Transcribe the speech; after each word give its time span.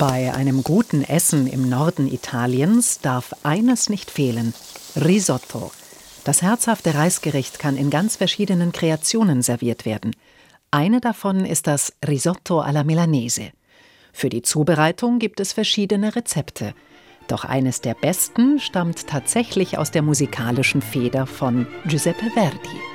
Bei 0.00 0.32
einem 0.32 0.64
guten 0.64 1.04
Essen 1.04 1.46
im 1.46 1.68
Norden 1.68 2.10
Italiens 2.10 3.00
darf 3.00 3.34
eines 3.42 3.90
nicht 3.90 4.10
fehlen: 4.10 4.54
Risotto. 4.96 5.72
Das 6.24 6.40
herzhafte 6.40 6.94
Reisgericht 6.94 7.58
kann 7.58 7.76
in 7.76 7.90
ganz 7.90 8.16
verschiedenen 8.16 8.72
Kreationen 8.72 9.42
serviert 9.42 9.84
werden. 9.84 10.16
Eine 10.70 11.02
davon 11.02 11.44
ist 11.44 11.66
das 11.66 11.92
Risotto 12.08 12.60
alla 12.60 12.82
Milanese. 12.82 13.50
Für 14.10 14.30
die 14.30 14.40
Zubereitung 14.40 15.18
gibt 15.18 15.38
es 15.38 15.52
verschiedene 15.52 16.16
Rezepte. 16.16 16.72
Doch 17.28 17.44
eines 17.44 17.82
der 17.82 17.92
besten 17.92 18.58
stammt 18.58 19.06
tatsächlich 19.06 19.76
aus 19.76 19.90
der 19.90 20.00
musikalischen 20.00 20.80
Feder 20.80 21.26
von 21.26 21.66
Giuseppe 21.84 22.30
Verdi. 22.30 22.89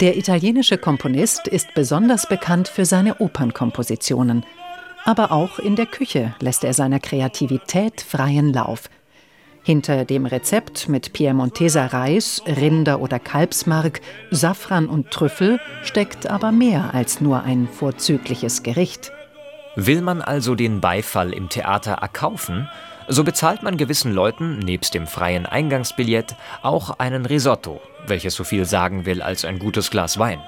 Der 0.00 0.16
italienische 0.16 0.78
Komponist 0.78 1.46
ist 1.46 1.74
besonders 1.74 2.26
bekannt 2.26 2.68
für 2.68 2.84
seine 2.84 3.20
Opernkompositionen. 3.20 4.46
Aber 5.04 5.30
auch 5.32 5.58
in 5.58 5.76
der 5.76 5.86
Küche 5.86 6.34
lässt 6.40 6.64
er 6.64 6.72
seiner 6.72 7.00
Kreativität 7.00 8.00
freien 8.00 8.52
Lauf. 8.52 8.88
Hinter 9.62 10.06
dem 10.06 10.24
Rezept 10.24 10.88
mit 10.88 11.12
Piemonteser 11.12 11.92
Reis, 11.92 12.42
Rinder- 12.46 13.00
oder 13.00 13.18
Kalbsmark, 13.18 14.00
Safran 14.30 14.86
und 14.86 15.10
Trüffel 15.10 15.60
steckt 15.82 16.26
aber 16.26 16.50
mehr 16.50 16.94
als 16.94 17.20
nur 17.20 17.42
ein 17.42 17.68
vorzügliches 17.68 18.62
Gericht. 18.62 19.12
Will 19.76 20.00
man 20.00 20.22
also 20.22 20.54
den 20.54 20.80
Beifall 20.80 21.32
im 21.32 21.48
Theater 21.48 21.92
erkaufen, 21.92 22.68
so 23.10 23.24
bezahlt 23.24 23.64
man 23.64 23.76
gewissen 23.76 24.14
Leuten 24.14 24.60
nebst 24.60 24.94
dem 24.94 25.08
freien 25.08 25.44
Eingangsbillett 25.44 26.36
auch 26.62 26.98
einen 26.98 27.26
Risotto, 27.26 27.80
welches 28.06 28.34
so 28.34 28.44
viel 28.44 28.64
sagen 28.64 29.04
will 29.04 29.20
als 29.20 29.44
ein 29.44 29.58
gutes 29.58 29.90
Glas 29.90 30.18
Wein. 30.18 30.40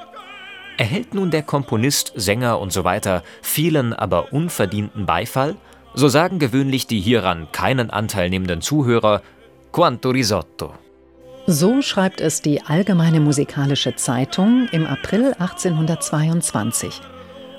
Erhält 0.79 1.13
nun 1.13 1.33
der 1.33 1.43
Komponist, 1.43 2.13
Sänger 2.15 2.63
usw. 2.63 3.01
So 3.03 3.21
vielen, 3.43 3.93
aber 3.93 4.33
unverdienten 4.33 5.07
Beifall, 5.07 5.57
so 5.95 6.09
sagen 6.09 6.39
gewöhnlich 6.39 6.87
die 6.87 7.01
hieran 7.01 7.49
keinen 7.51 7.91
Anteil 7.91 8.31
nehmenden 8.31 8.63
Zuhörer 8.63 9.23
Quanto 9.73 10.11
Risotto. 10.11 10.73
So 11.47 11.83
schreibt 11.83 12.21
es 12.21 12.43
die 12.43 12.63
Allgemeine 12.63 13.19
Musikalische 13.19 13.97
Zeitung 13.97 14.69
im 14.71 14.87
April 14.87 15.35
1822. 15.39 17.01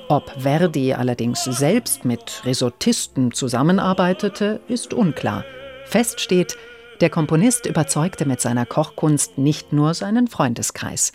Ob 0.09 0.29
Verdi 0.37 0.93
allerdings 0.93 1.43
selbst 1.43 2.05
mit 2.05 2.41
Risottisten 2.45 3.31
zusammenarbeitete, 3.31 4.59
ist 4.67 4.93
unklar. 4.93 5.45
Fest 5.85 6.19
steht, 6.19 6.57
der 7.01 7.09
Komponist 7.09 7.65
überzeugte 7.65 8.25
mit 8.25 8.41
seiner 8.41 8.65
Kochkunst 8.65 9.37
nicht 9.37 9.73
nur 9.73 9.93
seinen 9.93 10.27
Freundeskreis. 10.27 11.11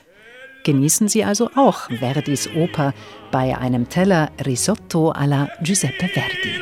Genießen 0.65 1.09
Sie 1.09 1.25
also 1.25 1.51
auch 1.55 1.89
Verdis 1.91 2.49
Oper 2.55 2.93
bei 3.31 3.57
einem 3.57 3.89
Teller 3.89 4.31
Risotto 4.45 5.11
alla 5.11 5.49
Giuseppe 5.63 6.09
Verdi. 6.09 6.61